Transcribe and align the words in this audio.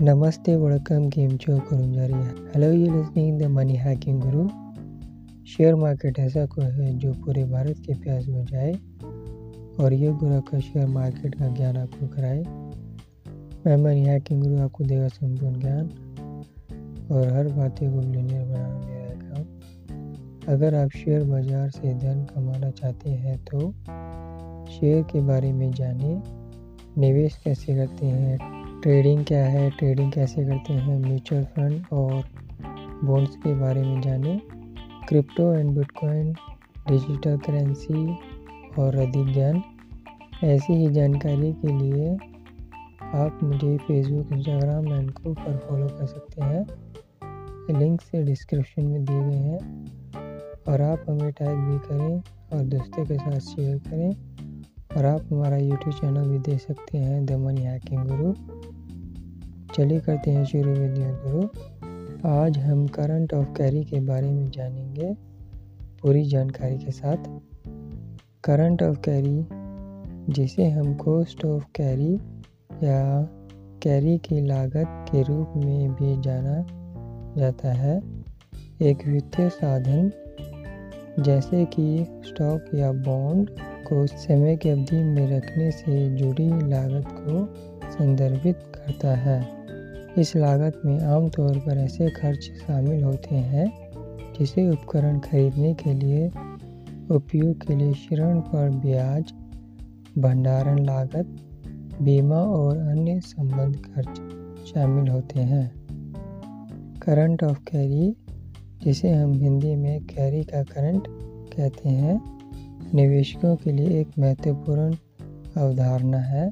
Namaste, 0.00 0.48
welcome 0.60 1.10
रही 1.14 2.18
है 2.18 2.34
hello 2.52 2.68
you 2.72 2.92
listening 2.92 3.40
the 3.40 3.46
money 3.46 3.74
hacking 3.76 4.20
Guru 4.20 4.44
share 5.46 5.74
market 5.74 6.18
ऐसा 6.18 6.44
कोई 6.46 6.64
है 6.64 6.92
जो 6.98 7.12
पूरे 7.14 7.44
भारत 7.44 7.82
के 7.86 7.94
प्यास 7.94 8.26
में 8.26 8.44
जाए 8.44 8.72
और 9.80 9.92
ये 9.92 10.12
गुरु 10.12 10.40
का 10.40 10.58
शेयर 10.58 10.86
मार्केट 10.86 11.34
का 11.34 11.48
ज्ञान 11.48 11.76
आपको 11.76 12.06
कराए। 12.06 12.38
मैं 13.66 13.76
मनी 13.76 14.04
हैकिंग 14.04 14.42
गुरु 14.42 14.58
आपको 14.58 14.84
देगा 14.84 15.08
संपूर्ण 15.08 15.60
ज्ञान 15.60 15.90
और 17.12 17.28
हर 17.32 17.48
बातें 17.48 17.90
को 17.90 17.96
मिलीनियर 17.96 18.44
बनाना 18.44 18.78
मेरा 18.86 19.14
काम। 19.24 20.54
अगर 20.54 20.74
आप 20.74 20.90
शेयर 20.90 21.24
बाज़ार 21.24 21.68
से 21.70 21.94
धन 21.94 22.24
कमाना 22.34 22.70
चाहते 22.70 23.10
हैं 23.10 23.36
तो 23.44 23.70
शेयर 24.70 25.02
के 25.02 25.20
बारे 25.20 25.52
में 25.52 25.70
जानिए। 25.72 26.20
निवेश 26.98 27.36
कैसे 27.44 27.76
करते 27.76 28.06
हैं 28.06 28.59
ट्रेडिंग 28.82 29.24
क्या 29.24 29.44
है, 29.44 29.70
ट्रेडिंग 29.70 30.12
कैसे 30.12 30.44
करते 30.44 30.72
हैं 30.72 30.98
म्यूचुअल 31.00 31.44
फंड 31.44 31.84
और 31.92 32.24
बॉन्ड्स 33.04 33.36
के 33.36 33.54
बारे 33.54 33.82
में 33.82 34.00
जानें। 34.00 34.40
Crypto 35.08 35.52
and 35.52 35.70
bitcoin, 35.70 36.32
digital 36.88 37.36
currency 37.36 38.16
और 38.78 38.94
अधिक 38.96 39.32
ज्ञान। 39.32 39.62
ऐसी 40.44 40.72
ही 40.72 40.90
जानकारी 40.90 41.52
के 41.52 41.78
लिए 41.78 42.14
आप 43.02 43.40
मुझे 43.42 43.76
फेसबुक 43.76 44.32
इंस्टाग्राम 44.32 44.88
एंड 44.92 45.10
को 45.10 45.34
पर 45.34 45.56
फॉलो 45.56 45.86
कर 45.86 46.06
सकते 46.06 46.42
हैं। 46.42 46.66
लिंक 47.78 48.00
से 48.00 48.22
डिस्क्रिप्शन 48.22 48.82
में 48.82 49.04
दिए 49.04 49.20
गए 49.20 49.36
हैं 49.36 49.86
और 50.68 50.80
आप 50.80 51.04
हमें 51.08 51.32
टैग 51.32 51.58
भी 51.58 51.78
करें 51.78 52.22
और 52.52 52.64
दोस्तों 52.64 53.04
के 53.04 53.14
साथ 53.14 53.38
शेयर 53.38 53.78
करें। 53.78 54.10
और 54.96 55.04
आप 55.04 55.20
हमारा 55.32 55.56
यूट्यूब 55.56 55.94
चैनल 55.94 56.28
भी 56.28 56.38
देख 56.38 56.60
सकते 56.60 56.98
हैं 56.98 57.26
द 57.26 57.32
मनी 57.32 57.62
हैकिंग 57.62 58.06
गुरु 58.06 58.34
चलिए 59.74 60.00
करते 60.00 60.30
हैं 60.30 60.44
शुरू 60.44 60.74
गुरु 60.74 61.46
आज 62.28 62.58
हम 62.58 62.86
करंट 62.86 63.34
ऑफ़ 63.34 63.48
कैरी 63.48 63.84
के 63.84 64.00
बारे 64.00 64.30
में 64.30 64.50
जानेंगे 64.50 65.14
पूरी 66.02 66.24
जानकारी 66.24 66.78
के 66.78 66.90
साथ। 66.90 67.16
करंट 68.44 68.82
ऑफ़ 68.82 68.98
कैरी 68.98 69.46
जिसे 70.32 70.68
हम 70.68 70.94
कॉस्ट 70.94 71.44
ऑफ़ 71.44 71.64
कैरी 71.74 72.14
या 72.86 73.28
कैरी 73.82 74.18
की 74.18 74.46
लागत 74.46 75.06
के 75.12 75.22
रूप 75.22 75.52
में 75.56 75.92
भी 75.92 76.20
जाना 76.20 76.66
जाता 77.40 77.72
है। 77.72 78.02
एक 78.82 79.06
वित्तीय 79.06 79.48
साधन, 79.48 80.12
जैसे 81.22 81.64
कि 81.64 82.06
स्टॉक 82.26 82.64
या 82.74 82.92
बॉन्ड 82.92 83.50
को 83.60 84.06
समय 84.06 84.56
की 84.56 84.68
अवधि 84.68 85.04
में 85.04 85.36
रखने 85.36 85.70
से 85.70 86.16
जुड़ी 86.16 86.48
लागत 86.48 87.04
को 87.08 87.46
संदर्भित 87.90 88.56
करता 88.56 89.14
है। 89.14 89.59
इस 90.18 90.36
लागत 90.36 90.82
में 90.84 91.00
आमतौर 91.00 91.58
पर 91.58 91.78
ऐसे 91.78 92.10
खर्च 92.10 92.38
शामिल 92.38 93.02
होते 93.02 93.34
हैं, 93.34 93.90
जिसे 94.38 94.70
उपकरण 94.70 95.18
खरीदने 95.18 95.74
के 95.74 95.94
लिए 95.94 96.26
उपयोग 97.10 97.66
के 97.66 97.76
लिए 97.76 97.92
ऋण 98.12 98.40
पर 98.40 98.70
ब्याज, 98.70 99.32
भंडारण 100.18 100.78
लागत, 100.78 101.36
बीमा 102.02 102.36
और 102.36 102.78
अन्य 102.78 103.20
संबंध 103.20 103.76
खर्च 103.76 104.16
शामिल 104.66 105.08
होते 105.08 105.40
हैं। 105.40 105.72
करंट 107.02 107.44
ऑफ़ 107.44 107.58
कैरी, 107.58 108.16
जिसे 108.84 109.10
हम 109.10 109.32
हिंदी 109.32 109.74
में 109.74 110.04
कैरी 110.04 110.44
का 110.44 110.62
करंट 110.62 111.04
कहते 111.56 111.88
हैं, 111.88 112.20
निवेशकों 112.94 113.56
के 113.56 113.72
लिए 113.72 114.00
एक 114.00 114.08
महत्वपूर्ण 114.18 114.94
अवधारणा 115.56 116.18
है, 116.18 116.50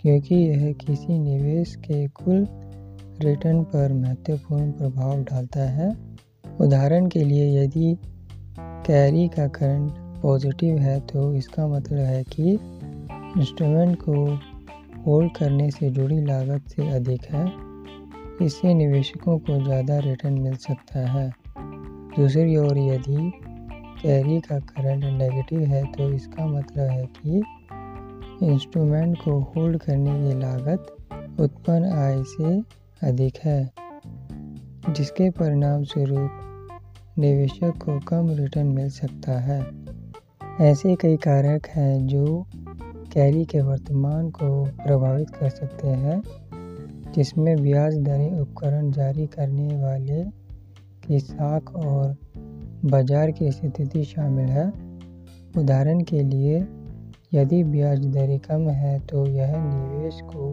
क्योंकि 0.00 0.34
यह 0.34 0.72
किसी 0.72 1.18
निवेश 1.18 1.76
के 1.76 2.06
कुल 2.06 2.48
रिटर्न 3.20 3.62
पर 3.64 3.92
महत्वपूर्ण 3.92 4.70
प्रभाव 4.72 5.22
डालता 5.22 5.68
है। 5.70 5.90
उदाहरण 6.60 7.06
के 7.06 7.24
लिए, 7.24 7.46
यदि 7.56 7.96
कैरी 8.58 9.26
का 9.28 9.46
करंट 9.48 9.92
पॉजिटिव 10.22 10.78
है 10.78 10.98
तो 11.06 11.32
इसका 11.34 11.66
मतलब 11.66 11.98
है 11.98 12.22
कि 12.24 12.52
इंस्ट्रूमेंट 12.52 13.96
को 14.02 14.24
होल्ड 15.02 15.32
करने 15.36 15.70
से 15.70 15.90
जुड़ी 15.90 16.20
लागत 16.20 16.68
से 16.68 16.88
अधिक 16.88 17.24
है। 17.24 17.44
इससे 18.42 18.74
निवेशकों 18.74 19.38
को 19.38 19.62
ज़्यादा 19.64 19.98
रिटर्न 19.98 20.38
मिल 20.38 20.56
सकता 20.58 21.06
है। 21.08 21.28
दूसरी 22.18 22.56
ओर, 22.56 22.78
यदि 22.78 23.30
कैरी 23.98 24.40
का 24.40 24.58
करंट 24.60 25.04
नेगेटिव 25.04 25.60
है 25.64 25.84
तो 25.92 26.08
इसका 26.10 26.46
मतलब 26.46 26.90
है 26.90 27.06
कि 27.16 27.42
इंस्ट्रूमेंट 28.46 29.16
को 29.18 29.38
होल्ड 29.48 29.78
करने 29.78 30.18
की 30.22 30.38
लागत 30.40 30.96
उत्पन्न 31.40 31.92
आय 31.94 32.22
से 32.26 32.58
अधिक 33.02 33.38
है, 33.38 33.70
जिसके 34.90 35.28
परिणाम 35.30 35.82
स्वरूप 35.84 37.18
निवेशक 37.18 37.84
को 37.84 37.98
कम 38.00 38.30
रिटर्न 38.30 38.66
मिल 38.66 38.88
सकता 38.90 39.38
है। 39.40 39.60
ऐसे 40.60 40.94
कई 40.96 41.16
कारक 41.16 41.66
हैं 41.66 42.06
जो 42.06 42.46
कैरी 43.12 43.44
के 43.44 43.60
वर्तमान 43.60 44.30
को 44.30 44.48
प्रभावित 44.64 45.30
कर 45.30 45.48
सकते 45.48 45.88
हैं, 45.88 46.22
जिसमें 47.12 47.56
ब्याज 47.62 47.96
दरें 47.96 48.38
उपकरण 48.40 48.90
जारी 48.90 49.26
करने 49.26 49.76
वाले 49.82 50.22
की 51.06 51.20
साख 51.20 51.74
और 51.74 52.16
बाज़ार 52.84 53.30
की 53.30 53.50
स्थिति 53.50 54.04
शामिल 54.04 54.46
है। 54.46 54.66
उदाहरण 55.58 56.00
के 56.00 56.22
लिए, 56.22 56.66
यदि 57.34 57.62
ब्याज 57.64 58.06
दरें 58.06 58.38
कम 58.38 58.68
है 58.68 58.98
तो 59.00 59.26
यह 59.26 59.54
निवेश 59.56 60.20
को 60.24 60.45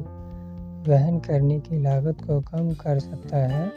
वहन 0.88 1.20
करने 1.20 1.60
की 1.60 1.82
लागत 1.82 2.22
को 2.22 2.40
कम 2.42 2.72
कर 2.72 3.00
सकता 3.00 3.38
है, 3.38 3.72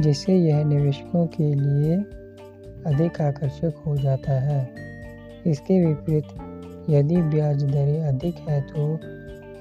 जिससे 0.00 0.36
यह 0.36 0.64
निवेशकों 0.64 1.26
के 1.26 1.54
लिए 1.54 1.96
अधिक 2.86 3.20
आकर्षक 3.20 3.82
हो 3.86 3.96
जाता 3.96 4.32
है। 4.32 4.60
इसके 5.46 5.86
विपरीत, 5.86 6.24
यदि 6.90 7.16
ब्याज 7.16 7.64
दरें 7.64 8.00
अधिक 8.02 8.34
है 8.48 8.60
तो 8.60 8.98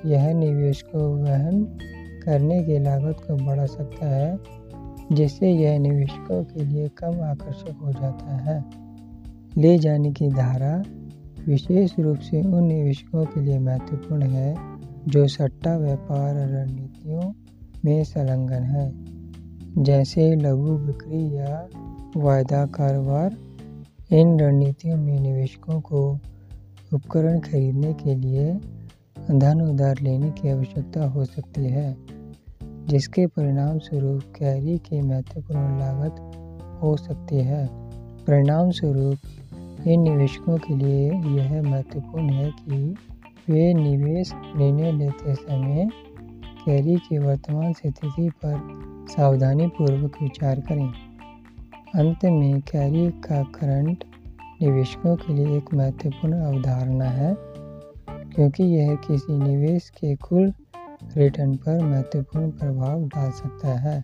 यह 0.09 0.33
निवेश 0.33 0.81
को 0.81 0.99
वहन 1.15 1.63
करने 2.25 2.63
की 2.63 2.79
लागत 2.79 3.17
को 3.27 3.35
बढ़ा 3.35 3.65
सकता 3.65 4.05
है, 4.05 4.37
जिससे 5.11 5.51
यह 5.51 5.79
निवेशकों 5.79 6.43
के 6.43 6.65
लिए 6.65 6.87
कम 6.87 7.21
आकर्षक 7.21 7.75
हो 7.83 7.91
जाता 7.91 8.35
है। 8.37 8.63
ले 9.57 9.77
जाने 9.77 10.11
की 10.11 10.29
धारा 10.29 10.83
विशेष 11.47 11.99
रूप 11.99 12.17
से 12.19 12.41
उन 12.41 12.63
निवेशकों 12.63 13.25
के 13.25 13.41
लिए 13.41 13.59
महत्वपूर्ण 13.59 14.23
है 14.23 14.53
जो 15.07 15.27
सट्टा 15.27 15.77
व्यापार 15.77 16.35
रणनीतियों 16.35 17.33
में 17.85 18.03
संलग्न 18.03 18.53
है, 18.53 18.91
जैसे 19.83 20.35
लघु 20.35 20.77
बिक्री 20.77 21.37
या 21.37 21.67
वायदा 22.17 22.65
कारोबार, 22.65 23.37
इन 24.11 24.39
रणनीतियों 24.39 24.97
में 24.97 25.19
निवेशकों 25.19 25.81
को 25.81 26.19
उपकरण 26.93 27.39
खरीदने 27.39 27.93
के 27.93 28.15
लिए 28.15 28.53
धन 29.31 29.61
उधार 29.61 29.95
लेने 30.01 30.29
की 30.29 30.49
आवश्यकता 30.49 31.05
हो 31.05 31.25
सकती 31.25 31.61
है, 31.61 31.95
जिसके 32.63 33.27
परिणाम 33.27 33.79
स्वरूप 33.79 34.21
कैरी 34.21 34.77
की 34.77 35.01
महत्वपूर्ण 35.01 35.79
लागत 35.79 36.15
हो 36.83 36.97
सकती 36.97 37.35
है। 37.35 37.69
परिणाम 38.25 38.71
स्वरूप 38.71 39.17
इन 39.87 40.01
निवेशकों 40.01 40.57
के 40.57 40.75
लिए 40.75 41.11
यह 41.11 41.61
महत्वपूर्ण 41.61 42.29
है 42.29 42.51
कि 42.51 42.95
वे 43.49 43.73
निवेश 43.73 44.31
निर्णय 44.35 44.91
लेते 44.91 45.35
समय 45.35 45.89
कैरी 46.65 46.95
की 46.95 47.17
वर्तमान 47.17 47.73
स्थिति 47.73 48.29
पर 48.45 48.57
सावधानीपूर्वक 49.09 50.21
विचार 50.21 50.59
करें। 50.59 50.87
अंत 51.95 52.25
में 52.25 52.61
कैरी 52.61 53.09
का 53.11 53.43
करंट 53.43 54.03
निवेशकों 54.61 55.15
के 55.15 55.33
लिए 55.33 55.57
एक 55.57 55.73
महत्वपूर्ण 55.73 56.39
अवधारणा 56.39 57.05
है, 57.05 57.35
क्योंकि 58.09 58.63
यह 58.63 58.95
किसी 58.95 59.37
निवेश 59.39 59.89
के 59.89 60.15
कुल 60.15 60.53
रिटर्न 61.17 61.55
पर 61.55 61.83
महत्वपूर्ण 61.83 62.51
प्रभाव 62.51 63.03
डाल 63.05 63.31
सकता 63.31 63.79
है। 63.79 64.03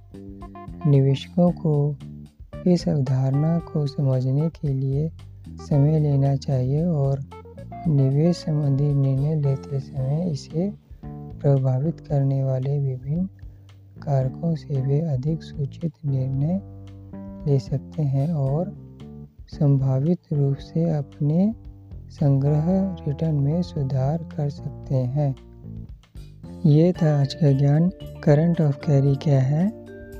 निवेशकों 0.87 1.51
को 1.51 1.97
इस 2.67 2.87
अवधारणा 2.89 3.57
को 3.59 3.87
समझने 3.87 4.49
के 4.49 4.67
लिए 4.67 5.09
समय 5.49 5.99
लेना 5.99 6.35
चाहिए 6.35 6.85
और 6.85 7.19
निवेश 7.87 8.35
संबंधी 8.35 8.93
निर्णय 8.93 9.35
लेते 9.35 9.79
समय 9.79 10.29
इसे 10.31 10.73
प्रभावित 11.41 11.99
करने 11.99 12.43
वाले 12.43 12.79
विभिन्न 12.79 13.25
कारकों 14.01 14.55
से 14.55 14.81
वे 14.81 15.01
अधिक 15.01 15.43
सूचित 15.43 15.93
निर्णय 16.05 16.61
ले 17.47 17.59
सकते 17.59 18.03
हैं 18.03 18.33
और 18.33 18.73
संभावित 19.47 20.19
रूप 20.33 20.55
से 20.55 20.91
अपने 20.91 21.55
संग्रह 22.09 22.95
रिटर्न 23.07 23.35
में 23.35 23.61
सुधार 23.61 24.17
कर 24.17 24.49
सकते 24.49 24.95
हैं। 24.95 25.35
ये 26.65 26.93
था 26.93 27.21
आज 27.21 27.33
का 27.33 27.51
ज्ञान। 27.51 27.91
करंट 28.23 28.61
ऑफ़ 28.61 28.77
कैरी 28.77 29.15
क्या 29.15 29.41
है? 29.41 29.69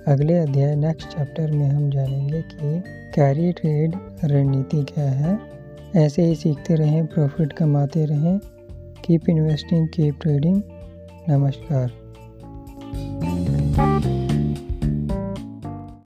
अगले 0.08 0.38
अध्याय, 0.38 0.76
नेक्स्ट 0.76 1.18
चैप्टर 1.18 1.52
में 1.52 1.70
हम 1.70 1.90
जानेंगे 1.90 2.42
कि 2.42 2.84
कैरी 3.16 3.52
ट्रेड 3.52 3.96
रणनीति 4.24 4.84
क्या 4.84 5.12
है। 5.12 5.55
ऐसे 5.96 6.22
ही 6.22 6.36
सीखते 6.36 6.76
रहें 6.76 7.08
प्रॉफिट 7.08 7.54
कमाते 7.54 8.06
रहें। 8.06 8.40
कीप 9.06 9.30
इन्वेस्टिंग 9.30 9.88
कीप 9.88 10.20
ट्रेडिंग 10.22 10.62
नमस्कार। 11.30 12.05